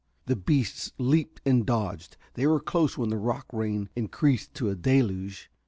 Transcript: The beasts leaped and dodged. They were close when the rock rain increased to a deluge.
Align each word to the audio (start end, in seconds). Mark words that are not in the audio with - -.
The 0.25 0.35
beasts 0.35 0.91
leaped 0.97 1.41
and 1.45 1.63
dodged. 1.63 2.17
They 2.33 2.47
were 2.47 2.59
close 2.59 2.97
when 2.97 3.09
the 3.11 3.19
rock 3.19 3.45
rain 3.53 3.87
increased 3.95 4.55
to 4.55 4.69
a 4.71 4.75
deluge. 4.75 5.51